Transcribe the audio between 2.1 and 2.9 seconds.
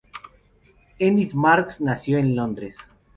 en Londres.